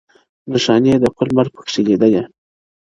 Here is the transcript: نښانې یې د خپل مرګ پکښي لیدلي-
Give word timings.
نښانې 0.51 0.89
یې 0.93 0.97
د 1.03 1.05
خپل 1.13 1.27
مرګ 1.37 1.51
پکښي 1.55 1.81
لیدلي- 1.87 2.21